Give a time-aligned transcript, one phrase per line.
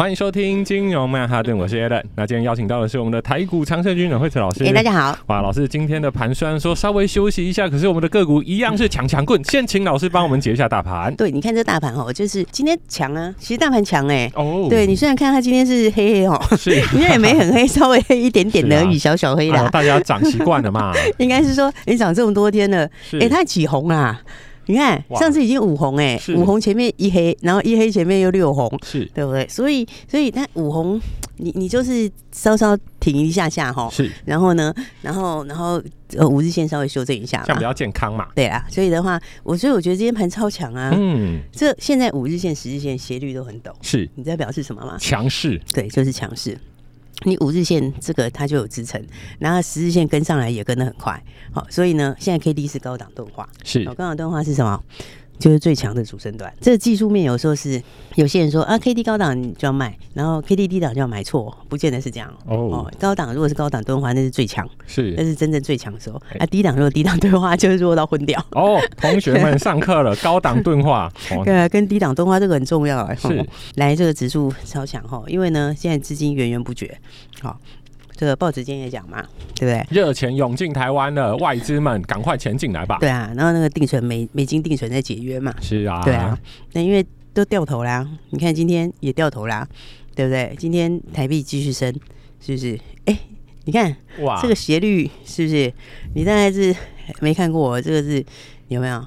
[0.00, 2.02] 欢迎收听金融曼哈顿，我是 Alan。
[2.16, 4.64] 那今天邀请到的是我们的台股常胜军的惠慈老师。
[4.64, 5.14] 哎，大家好。
[5.26, 9.38] 哇，老师今天的盘虽然说稍微休息一下，可是我们的个股一样是强强棍。
[9.44, 11.14] 先请老师帮我们解一下大盘。
[11.16, 14.32] 对，你看这大盘哦，就是今天强啊，其实大盘强哎。
[14.36, 14.68] 哦。
[14.70, 19.68] 对，你虽然看它今天是黑黑哦，是， 因为也没很黑， 稍微黑一点点的而已，小小黑的。
[19.68, 20.94] 大家涨习惯了嘛？
[21.20, 22.88] 应该是说你涨这么多天了，
[23.20, 24.18] 哎，它起红啦。
[24.70, 29.04] 你看，上次已经五红哎、欸，五红前面一黑，然后一黑前面又六红，是。
[29.12, 29.46] 对不对？
[29.48, 31.00] 所以，所以它五红，
[31.36, 35.82] 你你就是稍稍停一下下哈，是，然后呢，然后然后
[36.16, 38.28] 呃五日线稍微修正一下，这样比较健康嘛。
[38.34, 44.96] 对啊，所以的话，我所以我觉得今天盘超强啊，嗯，这现在五日线、十日线斜率都很陡，是，你知道表示什么吗？
[45.00, 46.56] 强势，对，就是强势。
[47.24, 49.02] 你五日线这个它就有支撑，
[49.38, 54.82] 然后十日线跟上来也跟得很快，好，所以呢，现在 K D 是高档钝化，是高档钝化是什么？
[55.40, 56.52] 就是最强的主升段。
[56.60, 57.82] 这个技术面有时候是
[58.14, 62.56] 有些人说啊，K D 高档你就要卖，然后 K D 低档就要买错，不见得是这样哦。
[62.56, 66.20] 哦，高档如果是高档钝化，那是最强，是那是真正最强的时候。
[66.38, 68.38] 啊，低档如果低档钝化，就是弱到昏掉。
[68.52, 71.10] 哦，同学们上课了，高档钝化，
[71.44, 73.14] 对啊，跟低档钝化这个很重要啊。
[73.14, 73.44] 是，
[73.76, 76.98] 来这个指数超强哈，因为呢，现在资金源源不绝，
[77.40, 77.58] 好。
[78.20, 79.86] 这个报纸今天也讲嘛，对不对？
[79.88, 82.98] 热钱涌进台湾了，外资们赶快钱进来吧。
[83.00, 85.54] 对啊，然后那个定存美美金定存在解约嘛。
[85.62, 86.38] 是啊，对啊。
[86.74, 87.02] 那因为
[87.32, 89.66] 都掉头啦，你看今天也掉头啦，
[90.14, 90.54] 对不对？
[90.58, 91.90] 今天台币继续升，
[92.40, 92.78] 是不是？
[93.06, 93.18] 哎，
[93.64, 95.72] 你看哇，这个斜率是不是？
[96.14, 96.76] 你大概是
[97.22, 98.22] 没看过，这个是
[98.68, 99.02] 有没有？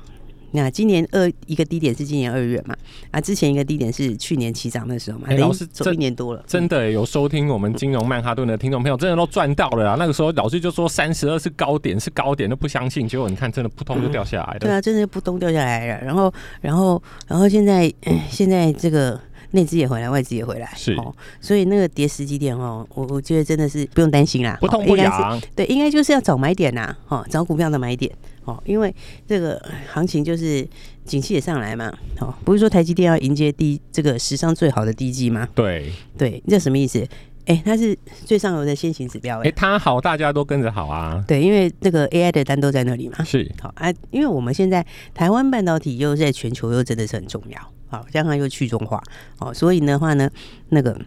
[0.53, 2.75] 那今年二一个低点是今年二月嘛？
[3.11, 5.27] 啊，之前一个低点是去年起涨的时候嘛？
[5.33, 9.95] 老师走一年多了，真的有收听我们金融曼哈顿的听众朋友，真的都赚到了啊！
[9.97, 14.59] 那个时候老师就说三十二是高点，是高点都不相信，结果你看真的扑通就掉下来了。
[14.59, 16.05] 对啊，真的扑通掉下来了。
[16.05, 17.91] 然后，然后，然后现在
[18.29, 19.19] 现在这个
[19.53, 21.15] 内资也回来，外资也回来，是哦。
[21.41, 25.41] 所以那个跌十几点哦，我我觉得真的是不用担心啦，不痛不痒。
[25.55, 28.11] 对，应该就是要找买点呐，哦，找股票的买点。
[28.45, 28.93] 哦，因为
[29.25, 30.67] 这个行情就是
[31.05, 35.47] 景气也上来嘛，哦，不是说台积电要迎接第这个史上最好的第一季吗？
[35.55, 37.07] 对对，这什么意思？
[37.45, 41.23] 哎，它是最上游的先行指标，哎，它好，大家都跟着好啊。
[41.25, 43.23] 对，因为这个 AI 的单都在那里嘛。
[43.23, 47.59] 是，好啊，因为我们现在台湾半导体又在全球又真的是很重要，
[47.93, 48.99] 好，加上又去中化，
[49.37, 50.27] 哦，所以的话呢，
[50.69, 50.99] 那个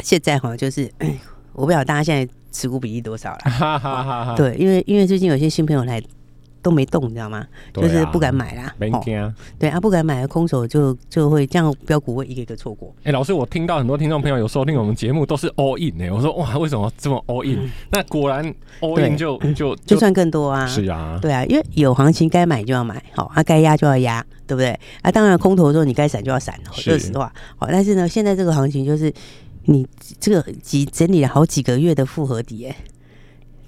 [0.00, 0.92] 现在哈就是，
[1.52, 4.34] 我不晓得大家现在持股比例多少了。
[4.36, 6.02] 对，因为因为最近有些新朋友来。
[6.64, 7.46] 都没动，你知道吗？
[7.74, 8.74] 就是不敢买啦。
[8.78, 9.32] 没听啊。
[9.58, 12.92] 对啊，不敢买，空手就就会这样，标股会一个一个错过。
[13.04, 17.70] 哎，老师，我听到很多听众朋友有收听我们节目都是 all in 哎，我说哇，为什么这么 all in？
[17.92, 18.42] 那果然
[18.80, 20.66] all in 就就 就算更多啊。
[20.66, 21.18] 是啊。
[21.20, 24.78] 对啊，因为有行情该买就要买，好，啊该压就要压，对不对？
[25.02, 27.30] 啊，当然空头的时候你该闪就要闪，说实话。
[27.56, 29.12] 好，但是呢，现在这个行情就是
[29.66, 29.86] 你
[30.18, 32.76] 这个几整理了好几个月的复合底，哎。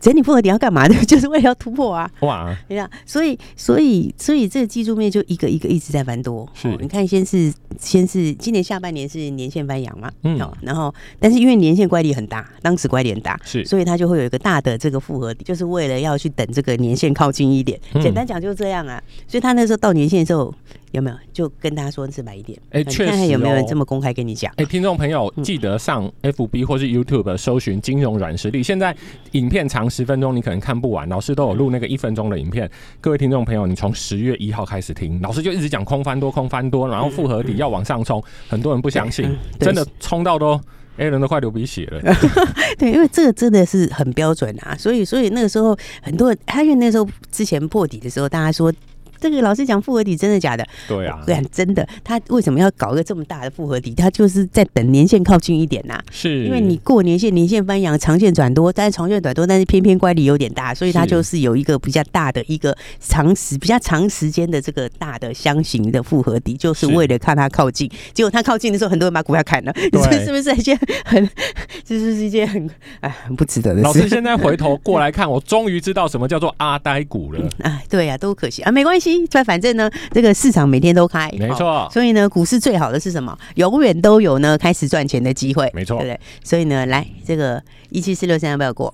[0.00, 0.94] 整理复合点要干嘛的？
[1.04, 2.10] 就是为了要突破啊！
[2.20, 6.48] 哇，对呀，所以所以所以这个技术面就一个一个一直在翻多。
[6.54, 17.80] 是，你看，先是先是今年下半年是年限翻阳嘛，嗯，然后但是因为年限乖离很大，当时乖离很大，是，所以它就会有一个大的这个复合点，就是为了要去等这个年限靠近一点。
[18.02, 20.54] 简单讲就是这样啊，所以他那时候到年限的时候。
[20.92, 22.58] 有没有就跟大家说是买一点？
[22.70, 24.52] 哎，确实有没有人这么公开跟你讲？
[24.56, 28.62] 哎，听众朋友记得上 FB 或是 YouTube 搜寻金融软实力。
[28.62, 28.96] 现在
[29.32, 31.08] 影片长十分钟，你可能看不完。
[31.08, 32.70] 老师都有录那个一分钟的影片。
[33.00, 38.22] 各位听众朋友，你从十月一号开始听，老师就一直讲空翻多，空翻多，然后复合底要往上冲。
[38.48, 40.58] 很多人不相信，真的冲到都
[40.96, 42.00] A 人都快流鼻血了。
[42.78, 44.74] 对，因为这个真的是很标准啊。
[44.78, 48.72] 所以，所以那个时候很多人，他因为那时候之前破底的时候，大家说。
[49.20, 50.66] 这个老师讲复合体真的假的？
[50.88, 51.86] 对啊，对，真的。
[52.04, 53.94] 他为什么要搞一个这么大的复合体？
[53.94, 56.04] 他就是在等年限靠近一点呐、啊。
[56.10, 67.90] 是，因为你过年线，年限翻扬，长线转多，但是长线转多，但是偏偏乖离有点大，所以它就是有一个比较大的一个长时比较长时间的这个大的箱型的复合体，就是为了看它靠近。
[68.12, 71.28] 结果它靠近的时候，很多人把股票砍了，你说 是不是一件很，
[71.84, 72.68] 这是一件很
[73.00, 73.82] 哎很不值得的事？
[73.82, 77.40] 老师现在回头过来看，我终于知道什么叫做阿呆股了。
[77.62, 81.88] 哎，对呀、啊，都可惜啊，没关系，反反正呢，这个市场每天都开，没错、哦。
[81.92, 83.36] 所以呢，股市最好的是什么？
[83.56, 86.20] 永远都有呢开始赚钱的机会，没错，对不对？
[86.42, 88.92] 所以呢，来这个一七四六三要不要过？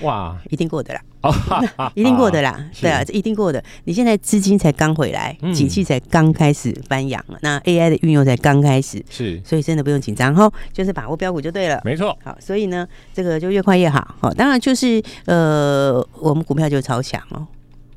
[0.00, 1.00] 哇，一定过的啦！
[1.94, 2.58] 一定过的啦！
[2.80, 3.62] 对啊，这一定过的。
[3.84, 11.80] 你现在资金才刚回来，景气才刚开始翻扬，那 AI 的运用才刚开始，是，所以真的不用紧张哈，就是把握标股就对了。
[11.84, 12.18] 没错。
[12.24, 14.16] 好，所以呢，这个就越快越好。
[14.20, 17.46] 好，当然就是呃，我们股票就超强哦，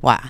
[0.02, 0.22] 哇！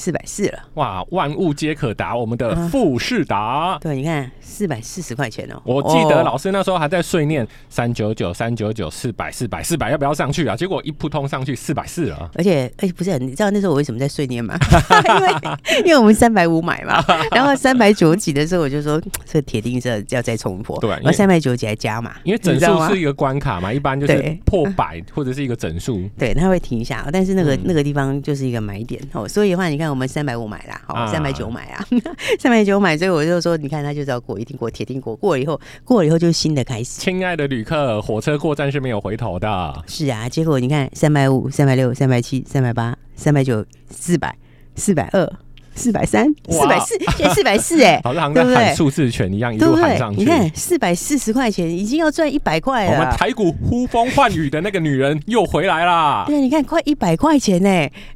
[0.00, 1.04] 四百四了，哇！
[1.10, 3.78] 万物皆可达，我们的富士达、啊。
[3.78, 5.60] 对，你看四百四十块钱哦。
[5.62, 10.56] 我记得老师那时候还在碎念三九九、三九九、四百、四百、四百，要不要上去啊？
[10.56, 12.30] 结果一扑通上去四百四了。
[12.36, 14.56] 而且，哎、欸，不是，你知道那时候我为什么在碎念吗？
[15.04, 17.04] 因为因为我们三百五买嘛，
[17.36, 20.80] 然后三百九几的时候我就说这铁定是要再冲破。
[20.80, 26.08] 对，然后三百九几还加嘛，因为整数是一个关卡嘛，一般就是破百或者是一个整数。
[26.18, 29.28] 对，它会停一下，但是那个、嗯、那个地方就是一个买点哦。
[29.28, 29.89] 所以的话，你看。
[29.90, 31.84] 我们三百五买啦，好，三百九买啊，
[32.38, 37.00] 三百九买，所以我就说，你看他就是要过，一定过，铁定过，过了以后，过了以后就是新的开始。
[37.00, 39.84] 亲爱的旅客，火车过站是没有回头的。
[39.86, 44.34] 是啊，结果你看，三百五、三百六、三百七、三百八、三百九、四百、
[44.76, 45.30] 四百二。
[45.74, 50.20] 四百三，四百四，现在四百四，哎， 好像在喊数字权一样，一路喊上去。
[50.20, 52.92] 你看，四百四十块钱，已经要赚一百块了。
[52.92, 56.24] 我们台股呼风唤雨的那个女人又回来啦。
[56.26, 57.68] 对，你看，快一百块钱呢。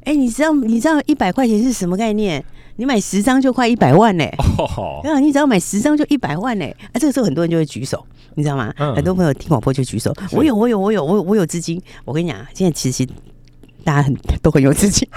[0.03, 2.43] 哎，你知道，你知道一百块钱是什么概念？
[2.77, 4.25] 你买十张就快一百万呢。
[4.57, 6.65] 哦，你只要买十张就一百万呢。
[6.65, 8.05] 啊，这个时候很多人就会举手，
[8.35, 8.73] 你知道吗？
[8.77, 11.81] 很多朋友听广播就举手，我有，我有，我有，我我有资金。
[12.03, 13.07] 我跟你讲，现在其实。
[13.85, 15.07] 大家很都很有自信，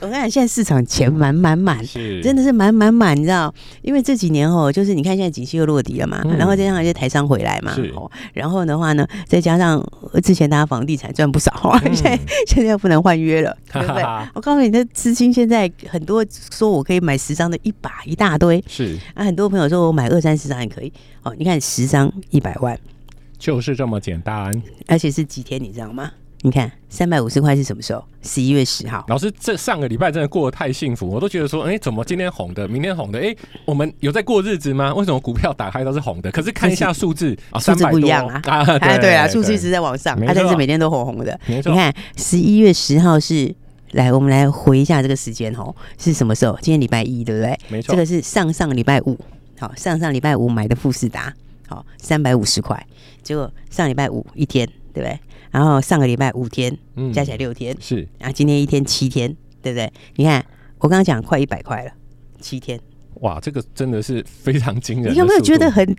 [0.00, 1.84] 我跟你讲现在市场钱满满满，
[2.22, 3.52] 真的是满满满，你知道？
[3.82, 9.84] 因为这几年哦，就是你看现在景气又落底了嘛，嗯、然后再加上一些台商回来嘛，哦，然后的话呢，再加上
[10.22, 11.52] 之前大家房地产赚不少，
[11.84, 14.02] 嗯、 现在现在又不能换约了， 对不对？
[14.34, 18.96] 我告诉你，那资金现在很多说我可以买十张的一把一大堆，是。
[19.14, 20.92] 啊，很多朋友说我买二三十张也可以，
[21.24, 22.78] 哦，你看十张一百万，
[23.36, 24.52] 就是这么简单，
[24.86, 26.12] 而且是几天，你知道吗？
[26.42, 28.04] 你看三百五十块是什么时候？
[28.22, 29.04] 十一月十号。
[29.08, 33.18] 老师，这上个礼拜真的过得太幸福，我都觉得说，哎、欸，怎么今天红的，明天红的？
[33.18, 34.94] 哎、欸，我们有在过日子吗？
[34.94, 36.30] 为什么股票打开都是红的？
[36.30, 38.40] 可是看一下数字，数字不一样啊！
[38.46, 41.38] 啊，对啊，对啊，数字一直在往上，它但是每天都红红的。
[41.46, 43.52] 没错，你看十一月十号是
[43.92, 46.56] 来，我们来回一下这个时间哦，是什么时候？
[46.60, 47.58] 今天礼拜一，对不对？
[47.68, 49.18] 没错，这个是上上礼拜五，
[49.58, 51.32] 好，上上礼拜五买的富士达，
[51.66, 52.86] 好，三百五十块，
[53.22, 55.18] 结果上礼拜五一天，对不对？
[55.56, 59.90] 然后上个礼拜五天，嗯，加起来六天，是，然后今天一天七天，对不对？
[60.16, 60.44] 你看
[60.80, 61.90] 我刚刚讲快一百块了，
[62.42, 62.78] 七天，
[63.22, 65.14] 哇，这个真的是非常惊人。
[65.14, 65.96] 你有没有觉得很？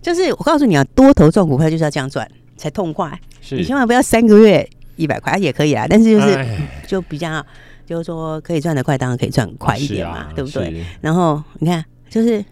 [0.00, 2.26] 就是我告诉你啊，多头赚股票就是要这样赚
[2.56, 3.20] 才痛快。
[3.42, 4.66] 是，你千万不要三个月
[4.96, 6.46] 一百块也可以啊，但是就是
[6.86, 7.44] 就比较
[7.84, 10.82] 就是说可以赚得快，当然可以赚快一点嘛，啊、对不对？
[11.02, 12.42] 然后你看就是。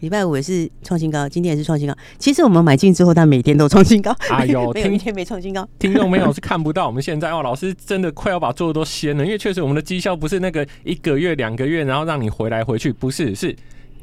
[0.00, 1.94] 礼拜五也是创新高，今天也是创新高。
[2.18, 4.14] 其实我们买进之后，它每天都创新高。
[4.30, 5.66] 哎呦，没有 一天没创新高。
[5.78, 13.54] 听众朋友是看不到我们现在哦，老师真的快要把做的都掀了，因为确实我们的绩效不是那个一个月、两个月，然后让你回来回去，不是是。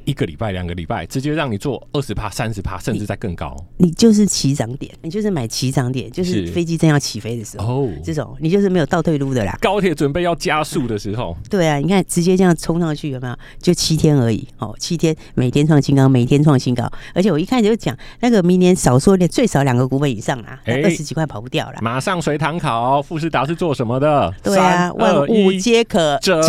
[0.08, 3.54] 一个礼拜、两个礼拜，直接让你做二十趴、三十趴，甚至再更高。
[3.76, 9.58] 你就是起涨点，你就是买起涨点，就是飞机正要起飞的时候，哦，这种你就是没有倒退路的啦。
[9.60, 13.36] 高铁准备要加速的时候，对啊，你看直接这样冲上去有没有？
[13.62, 16.90] 就七天而已哦，七天每天创新高，每天创新高。
[17.14, 21.80] 而且我一开始就讲，那个明年少说点，最少两个股本以上啊，二十几块跑不掉了。
[21.82, 24.34] 马上随堂考，富士达是做什么的？
[24.42, 26.42] 对啊，万物皆可折，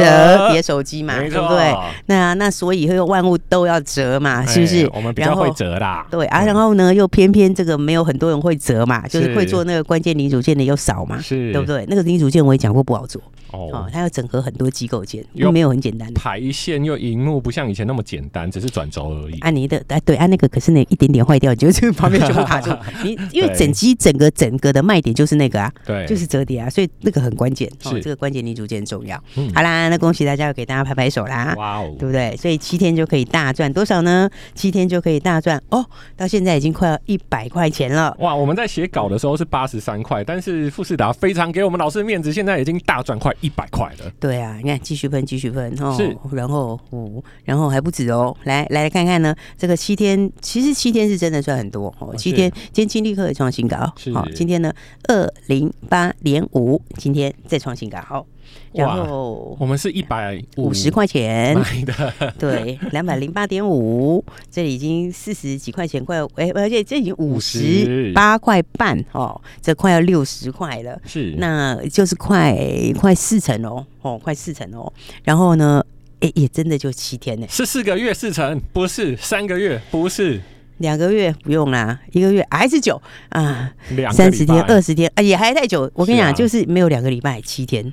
[0.53, 1.75] 叠手机嘛，对不对？
[2.07, 3.37] 那那所以会万物。
[3.49, 4.83] 都要折嘛，是不是？
[4.85, 6.07] 欸、我们比较会折啦。
[6.11, 11.85] 对啊，然后呢，又偏偏这个没有很多人会折嘛，就是会做那个关键零组件的又少嘛，是，对不对？
[11.89, 13.21] 那个零组件我也讲过不好做。
[13.51, 19.39] 哦，它要整合很多机构件，又没有很简单的排线又荧幕，不像以前那么简单，只是转轴而已。
[19.41, 22.71] 按你的，哎，对，按那个可是那一点点坏掉，你就这个旁边全部卡住。
[23.03, 27.67] 你因为整机整个整个的卖点就是那个啊，对，就是折叠啊，所以那个很关键。
[27.81, 29.17] 是这个关键零组件很重要。
[29.55, 31.55] 好啦，那恭喜大家，要给大家拍拍手啦。
[31.57, 32.37] 哇哦，对不对？
[32.37, 33.38] 所以七天就可以大。
[33.39, 34.29] 大赚多少呢？
[34.53, 38.13] 七天就可以大赚哦，到现在已经快要一百块钱了。
[38.19, 44.11] 哇，我们在写稿的时候是八十三块，但是富士达非常给我们老师的面子，现在已经大赚快一百块了。
[44.19, 45.95] 对啊，你看继续喷，继续喷哦。
[45.97, 48.37] 是，然后五，然后还不止哦。
[48.43, 52.13] 来来来看看呢，这个七天其实七天是真的算很多哦。
[52.17, 53.77] 七天，今天金立科也创新高，
[54.13, 54.73] 好，今天呢
[55.05, 58.27] 二零八点五，今天再创新高，好。
[58.73, 61.59] 然后我们是一百五十块钱。
[61.59, 72.57] 买的， 对，两百零八点五，这里已经四十几块钱，快哎，而且这已经五十八块半哦，这快要六十块了，是，那就是快
[72.99, 74.93] 快四成哦，哦，快四成哦，
[75.25, 75.85] 然后呢，
[76.21, 80.41] 哎，也真的就七天呢，是四个月四成，不是三个月，不是。
[80.79, 83.73] 两个月不用啦，一个月还是久啊，
[84.13, 85.91] 三十天、二十天啊，也还太久。
[85.95, 87.93] 我跟你讲，就是没有两个礼拜，七天，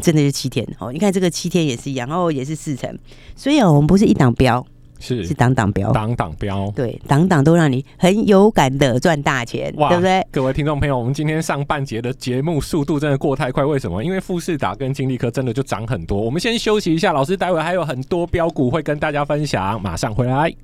[0.00, 0.92] 真的是七天哦。
[0.92, 2.98] 你看这个七天也是一样，哦，也是四成。
[3.36, 4.66] 所以啊，我们不是一档标，
[5.02, 10.24] 是是档档标，档档标，对，档档都让你很有感的赚大钱，对不对？
[10.30, 14.02] 各位听众朋友，我们今天上半节的节目速度真的过太快，为什么？
[14.04, 16.20] 因为富士达跟金立科真的就涨很多。
[16.20, 20.54] 我们先休息一下，老师待会还有很多标股会跟大家分享，马上回来。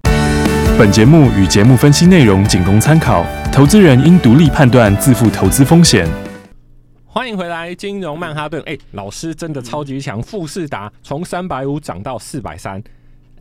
[0.78, 6.06] 本节目与节目分析内容仅供参考，投资人应独立判断，自负投资风险。
[7.04, 8.62] 欢迎回来，金融曼哈顿。
[8.64, 12.80] 哎，老师真的超级强，富士达从三百五涨到四百三，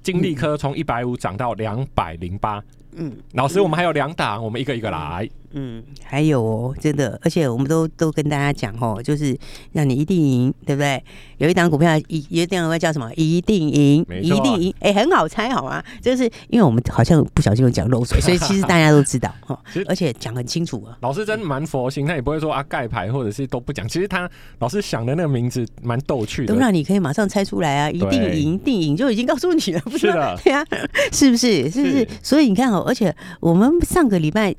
[0.08, 2.64] 金立科从一百五涨到两百零八。
[2.96, 5.30] 嗯，老师，我们还有两档，我们一个一个来。
[5.52, 9.38] 嗯，还有哦，真的，而且我们都都跟大家讲哦，就是
[9.72, 11.02] 让你一定赢，对不对？
[11.38, 13.12] 有一档股票一有一档股票叫什么？
[13.16, 15.82] 一定赢，一定赢，哎，很好猜，好吗？
[16.02, 20.98] 就是因为我们好像不小心有讲漏水，所以其实大家都知道哈， 而且讲很清楚啊。
[21.02, 23.88] 老师真的蛮佛心，他也不会说啊盖牌或者是都不讲。
[23.88, 27.90] 其实他老师想的那个名字蛮逗趣的，都让你可以马上猜出来啊！
[27.90, 30.66] 一定赢，一定赢，就已经告诉你了，不是的， 对啊，
[31.12, 31.70] 是不是？
[31.72, 32.08] 是不是？
[32.22, 34.56] 所以你看哦，而且我们上个礼拜。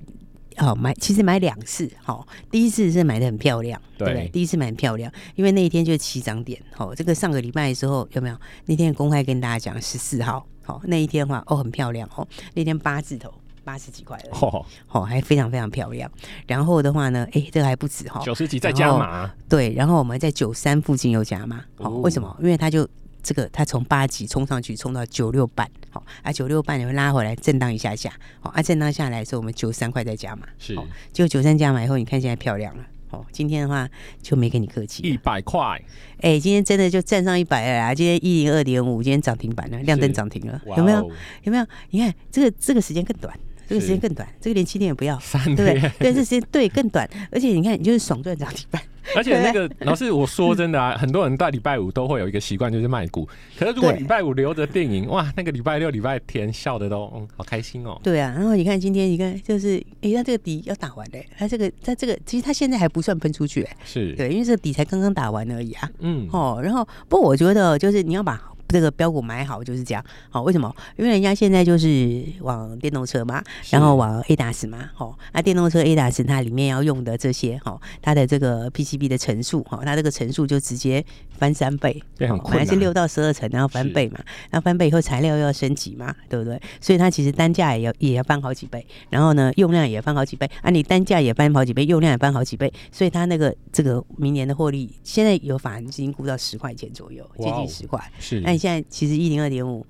[0.59, 4.29] 好买，其实买两次，好，第一次是买的很漂亮，对？
[4.33, 8.37] 第一次买很漂亮，因为那一天就是起涨点，好，这个上个礼拜的时候有没有？
[8.67, 16.11] 那天公开跟大家讲十四号，好，那一天的话哦很漂亮哦，那天八字头八十几块了，哦，好，还非常非常漂亮。
[16.47, 22.37] 然后的话呢，哎，这个还不止哈，九十几再加码，对，然后我们在九三附近又加码，好，为什么？
[22.41, 22.89] 因为它就。
[23.29, 30.75] 这个它从八级冲上去，冲到九六半，好啊，九六半你会拉回来震荡一下下，好啊，震荡下来的时候我们九三块再加码，是，
[31.13, 33.87] 就九三加码以后，你看现在漂亮了，好，今天的话
[34.23, 35.79] 就没跟你客气，一百块，
[36.23, 41.07] 哎，今天真的就站上一百了啊，今天一零二点五，今天涨停板了，亮灯涨停了，有没有？
[41.43, 41.67] 有没有？
[41.91, 45.93] 你看这个这个时间更短，这个时间更短，这个连七天也不要，对不对？
[45.99, 48.81] 对，这时间对更短，而且你看你就是爽赚涨停板。
[49.17, 53.29] 而且那个老师，我说真的啊， 很多人到礼拜五都会有一个习惯，就是卖股。
[53.59, 57.99] 可是如果礼拜五留着电影，哇，那个礼拜六、礼拜天笑的都嗯好开心哦。
[58.03, 65.91] 对啊，然后你看今天，你看就是，哎，他这个底要打完嘞，他这个它这个其实他现在还不算喷出去，是对，因为这个底才刚刚打完而已啊。
[66.01, 68.41] 嗯，哦，然后不过我觉得就是你要把。
[68.71, 70.71] 这个标股买好就是这样，好，为什么？
[70.99, 84.19] 因为人家现在就是往电动车嘛，然后往 ADAS 嘛，好，那电动车 ADAS 它里面要用的这些，哈，它的这个 PCB 的层数，哈，它这个层数就直接翻三倍，对，很本来是六到十二层，然后翻倍嘛，
[84.51, 86.61] 那翻倍以后材料又要升级嘛，对不对？
[86.81, 98.41] 所以它其实单价也要也要翻好几倍，然后呢，用量也翻好几倍，啊，你单价也翻好几倍，用量也翻好几倍，所以它那个这个明年的获利，现在有法人已经估到十块钱左右，接近十块，是。
[98.41, 99.87] 那你现在其实一零二点五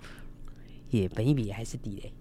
[0.91, 2.13] 也本一比还是低嘞。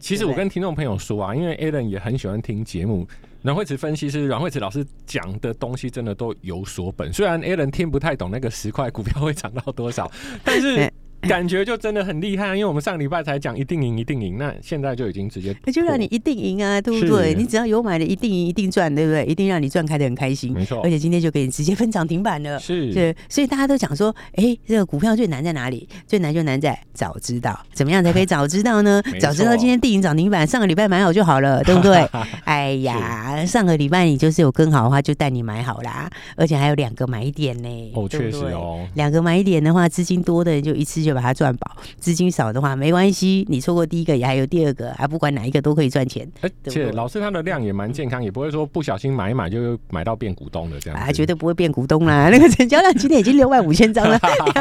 [0.00, 3.06] 其实我跟听众朋友说啊，因为 Alan 也很喜欢听节目，
[3.44, 7.12] 阮慧慈分析师、阮慧慈老师讲的东西真的都有所本。
[7.12, 10.10] 虽然 Alan 听不太懂那个十块股票会涨到多少，
[10.42, 10.90] 但是。
[11.28, 17.34] 感觉就真的很厉害，因为我们上礼拜才讲一定赢一定赢，那现在就已经直接，那就让你一定赢啊，对不对？
[17.34, 19.24] 你只要有买的，一定赢一定赚，对不对？
[19.26, 20.80] 一定让你赚开的很开心，没错。
[20.82, 23.14] 而且今天就给你直接分涨停板了，是，对。
[23.28, 25.88] 所以大家都讲说，哎，这个股票最难在哪里？
[26.06, 29.02] 最难就难在早知道，怎么样才可以早知道呢？
[29.20, 31.94] 早知道今天定赢涨停板，上个礼拜买好就好了，对不对？
[32.44, 41.76] 哎呀，上个礼拜你就是有更好的话，就带你买好啦，而且还有两个买点呢，哦，确实哦，两个买点的话，资金多的人就一次就把它赚饱。
[41.98, 46.28] 资金少的话没关系，你错过第一个也还有第二个，啊不管哪一个都可以赚钱。
[46.42, 50.98] 而且老师他的量也蛮健康，也不会说不小心买一买就买到变股东的这样。
[51.00, 52.28] 啊，绝对不会变股东啦！
[52.30, 54.18] 那个成交量今天已经六万五千张了，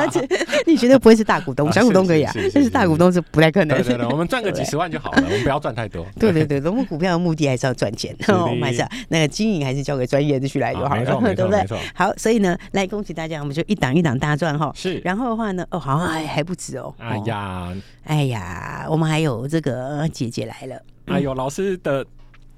[0.67, 3.77] 你绝对不会是大股东，小股东可以啊，但是大股东是不太可能。
[3.77, 6.05] 对对对，我们赚个几十万就好了，我们不要赚太多。
[6.19, 11.05] 对对对，我们股票的目的还是要赚钱，我们还是那个经营还是交给专业的去来就好了，
[11.35, 11.65] 对不对？
[11.93, 14.71] 好，所以呢，来恭喜大家，我们就一档一档大赚哈。
[14.75, 16.93] 是，然后的话呢，哦，好像还还还不止哦。
[16.97, 17.73] 哎呀，
[18.03, 20.77] 哎呀，我们还有这个姐姐来了。
[21.05, 22.05] 哎呦，老师的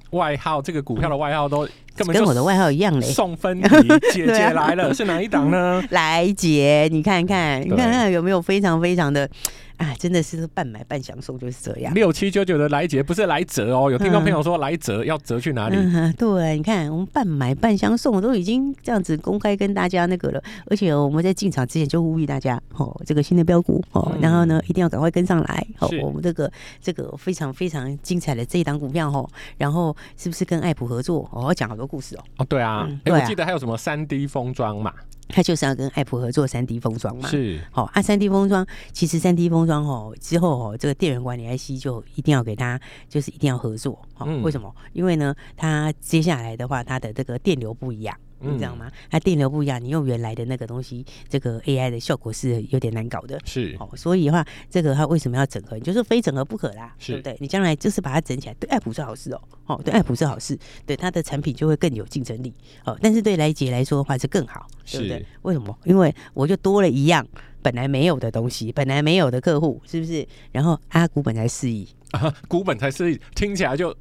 [0.09, 3.07] 外号，这个股票的外号都根本跟我的外号一样嘞。
[3.07, 3.69] 送分题，
[4.11, 5.83] 姐姐 来了，是哪一档呢？
[5.91, 9.29] 来姐，你看看，你看看有没有非常非常的。
[9.77, 11.93] 啊，真的是半买半享受，就是这样。
[11.93, 15.75] 六七九九的来劫不是来折哦，有听众朋友说来折、嗯、要折去哪里？
[15.75, 20.41] 嗯、对，你看我们半买半相送，都已经这样子公开跟大家那个了。
[20.67, 25.67] 而且我们在进场之前就呼吁大家，哦，这个新的标股哦，嗯、然后呢一定要赶快跟上来。
[25.79, 26.49] 哦，我们这个
[26.81, 31.29] 这个非常非常精彩的这一档股票哦，然后是不是跟爱普合作？
[31.33, 32.23] 哦，讲好多故事哦。
[32.37, 34.93] 哦，对啊，哎、嗯啊欸，我记得还有什么三 D 封装嘛。
[35.27, 38.01] 他就是要跟爱普合作三 D 封装嘛，是好啊。
[38.01, 43.99] 三 D 封装其实三 D 封装哦之后哦，这个电源管理 IC 就一定要给他，就是一定要合作。
[44.13, 44.73] 好，为什么？
[44.93, 48.15] 因为呢，它接下来的话，它的这个电流不一样。
[48.39, 48.91] 你知道吗？
[49.09, 53.39] 它电流不一样，你用原来的那个东西，这个 AI 的效果是有点难搞的。
[53.45, 55.77] 是哦，所以的话，这个它为什么要整合？
[55.77, 57.37] 你就是非整合不可啦，是对不对？
[57.39, 59.41] 你将来就是把它整起来，对爱普是好事哦。
[59.65, 62.53] 哦，对爱普是好事，对它的产品就会更有竞争力。
[62.83, 65.25] 哦，但是对来杰来说的话是更好，对不对？
[65.41, 65.77] 为什么？
[65.85, 67.25] 因为我就多了一样
[67.61, 70.27] 本来没有的东西，本来没有的客户，是不是？
[70.51, 73.95] 然后啊，股本才四亿啊，股本才四亿，听起来就。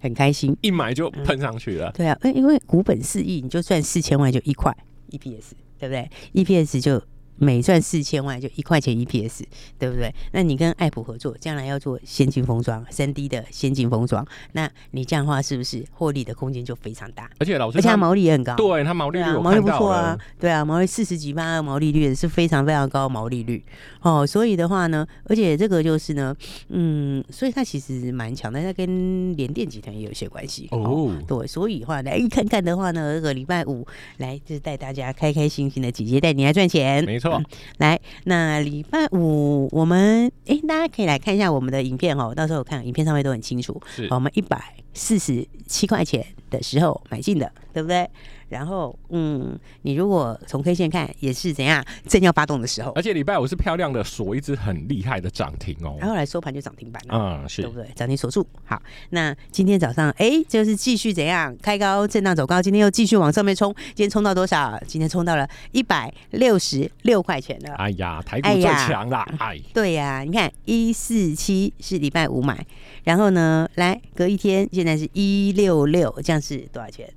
[0.00, 1.90] 很开心，一买就喷上去了。
[1.90, 1.92] 嗯。
[1.96, 4.76] 对啊，因因为股本四亿，你就赚四千万就一块
[5.10, 7.02] EPS，对不对？EPS 就。
[7.40, 9.44] 每赚四千万就一块钱 EPS，
[9.78, 10.14] 对不对？
[10.32, 17.30] 那你跟爱普合作，将来要做先进封装，三 D 的先进封装，那你这样的话是不是获利的空间就非常大？
[17.38, 23.64] 而且老师，而且它毛利也很高，对它毛利率、啊、毛利不错啊，对啊，毛利四十几趴，毛利率是非常非常高毛利率
[24.02, 24.26] 哦。
[24.26, 26.36] 所以的话呢，而且这个就是呢，
[26.68, 31.10] 嗯，所以它其实蛮强的，它跟联电集团也有些关系哦。
[31.26, 33.86] 对，所以的话来看看的话呢，这个礼拜五
[34.18, 37.29] 来就是带大家开开心心的，姐姐带你来赚钱，没错。
[37.38, 37.44] 嗯、
[37.78, 42.34] 来，那礼拜五我们哎、欸，大家可以来看一下我们的影片哦。
[42.34, 43.80] 到时候看影片上面都很清楚。
[44.10, 48.08] 我们一百四十七块钱的时候买进的，对不对？
[48.50, 52.90] 然后，嗯，你如果从 K 线看，也是怎样正要发动的时候。
[52.92, 55.96] 而且礼拜五是漂亮的锁一只很厉害的涨停哦。
[56.00, 57.88] 然后来收盘就涨停板了，嗯，是，对不对？
[57.94, 58.44] 涨停锁住。
[58.64, 63.72] 好，那今天早上，哎，就是继续怎样开高震荡走高，今天又继续往上面冲。
[63.94, 64.76] 今天冲到多少？
[64.84, 67.74] 今天冲到了一百六十六块钱了。
[67.74, 72.66] 哎呀，台股最强了，哎，哎对呀、啊，你看一四七是礼拜五买，
[73.04, 77.08] 然后呢，来隔一天，现在是一六六，这样是多少钱？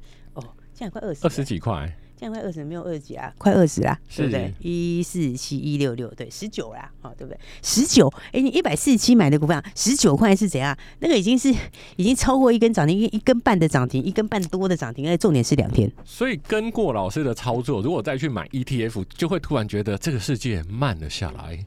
[0.74, 4.54] 现在快二十，二十几块，现在快二十，没有二十几啊，快二十啦，是对不对？
[4.60, 7.40] 一四七一六六，对，十九啦，好，对不对？
[7.62, 10.76] 十九，哎，你一百四十七买的股票，十九块是怎样？
[11.00, 11.54] 那个已经是
[11.96, 15.92] 已经超过一根涨停，一一根半的涨停，一根半多的涨停，而且重点是两天。
[16.04, 21.66] 所以跟过老师的操作，如果再去买 ETF，就会突然觉得这个世界慢了下来。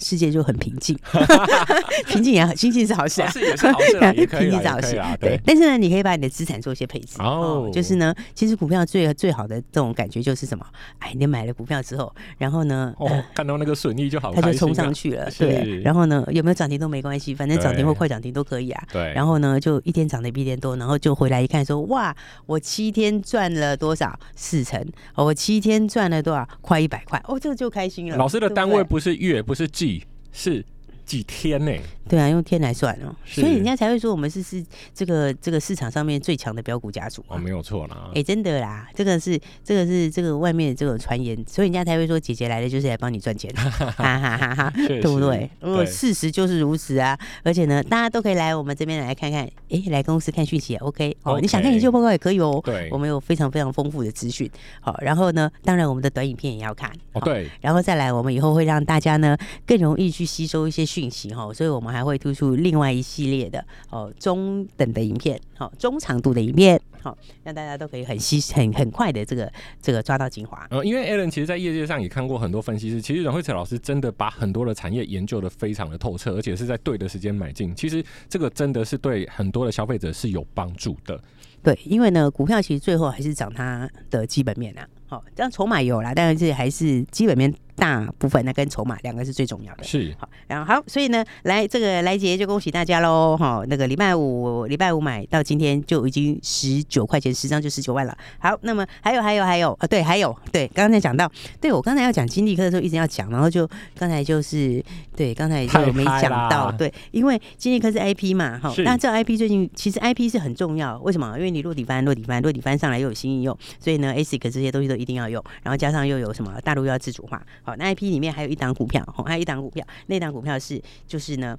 [0.00, 0.98] 世界就很平静，
[2.08, 5.16] 平静也好，心情是好事啊，是也是好事 啊，平静是好事啊。
[5.20, 7.70] 对，但是呢，你可以把你的资产做一些配置哦。
[7.72, 10.64] 就是呢，其实股票最最好的这种感觉就是什么？
[10.98, 15.30] 哎，你买了股票之后，然后呢，哦，看到那个损益就好，它就冲上去了。
[15.38, 18.82] 对，然后呢，有没有涨停都没关系，反正涨停或快涨停都可以啊。
[18.92, 22.14] 对，然后呢，就一天涨的比一天多，然后就回来一看，说哇，
[22.46, 24.18] 我七天赚了多少？
[24.34, 24.80] 四成。
[25.14, 26.48] 我七天赚了多少？
[26.60, 27.22] 快一百块。
[27.26, 28.16] 哦，这个就开心了。
[28.16, 29.89] 老师的单位不是月，不是季。
[30.32, 30.64] 是。
[31.10, 31.72] 几天呢？
[32.08, 38.10] 对啊，用天来算哦，所以人家才会说我们是是这个这个市场上面最强的标股家族哦，没有错啦。
[38.14, 45.50] 哎，真的啦，这个是这个是这个外面的这种传言，所以人家才会说姐姐来了就是来帮你赚钱， 哈哈哈哈，对不对？
[45.60, 51.16] 如果事实就是如此啊，而且呢，大家都可以来我们这边来看看，哎，来公司看讯息，OK？
[51.22, 70.66] 哦，你想看研究报告也可以哦，对，我们有非常非常丰富的资讯，好，然后呢，当然我们的短影片也要看，哦对，然后再来，我们以后会让大家呢更容易去吸收一些讯息哈，所以我们还会推出另外一系列的哦中等的影片，好中长度的影片，好让大家都可以很吸很很快的这个这个抓到精华。
[70.70, 77.72] 呃，因为 Alan 其实，在业界上也看过很多分析师，其实阮慧慈老师真的把很多的产业研究的非常的透彻，而且是在对的时间买进。
[77.74, 81.20] 其实这个真的是对很多的消费者是有帮助的。
[81.62, 84.88] 对，因为呢，股票其实最后还是涨它的基本面啊。
[85.06, 87.52] 好，这样筹码有啦，但是这还是基本面。
[87.80, 98.16] 大部分那跟筹码两个是最重要的，是好，然后好，所以呢，来这个来杰就恭喜大家喽，哈，那个礼拜五礼拜五买到今天就已经十九块钱，十张就十九万了。
[98.38, 104.82] 好，那么还有还有还有啊，对，还有对，刚才讲到，对我刚才要讲金立科的时候一直要讲，然后就刚才就是
[105.16, 111.36] 对，刚才就没讲到，对，因为金立科是 IP 嘛，哈，那这 IP 最近其实 IP 是很重要，为什么？
[111.36, 121.56] 因为你落底翻落底翻落底翻上来又有新应用，所以呢，ASIC 这些东西都一一定要用，然后加上又有什么大陆又要自主化，好，那 IP 里面还有一档股票，还有一档股票，那档股票是就是呢。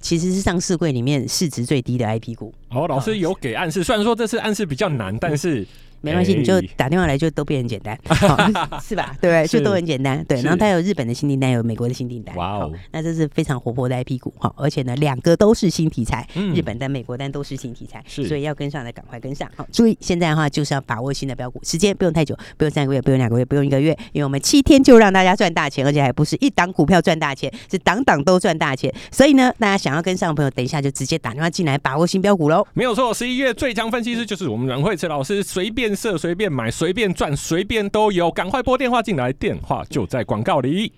[0.00, 2.52] 其实是上市柜里面市值最低的 IP 股。
[2.68, 5.66] 哦，老师有给暗示，虽然说这次暗示比较难，但是。
[6.04, 9.16] 没关系，你就打电话来，就都变很简单， 哦、是吧？
[9.20, 9.46] 对不对？
[9.46, 10.22] 就都很简单。
[10.28, 12.36] 对，然后它有日本的新订单，有美国的新订单。
[12.36, 19.50] 哇哦，那这是非常活泼的 IP 股哈，而且呢，两个都是新题材，日本单、美国单都是新题材，所以要跟上的赶快跟上。
[19.56, 28.92] 好，注意，现在的话就是要把握新的标股，时间不用太久，不用三个月，不用两个月，不用一个月，因为我们七天就让大家赚大钱，而且还不是一档股票赚大钱，是档档都赚大钱。
[29.10, 32.66] 所以呢，大家想要跟上的朋友，等一下就直接打电话进来把握新标股喽。
[32.74, 36.70] 没有错，十一月最强分析师就是我们阮慧慈老师，随便色，随便买。
[36.70, 40.92] 随便赚，随便都有，赶快拨电话进来，电话就在广告里。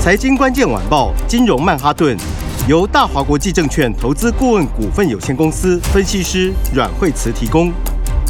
[0.00, 2.16] 财经关键晚报，金融曼哈顿，
[2.68, 7.72] 由大华国际证券投资顾问股份有限公司分析师阮慧慈提供。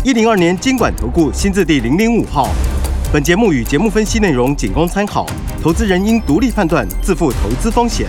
[0.05, 2.49] 一零二年金管投顾新字第零零五号。
[3.13, 5.27] 本节目与节目分析内容仅供参考，
[5.63, 8.07] 投资人应独立判断，自负投资风险。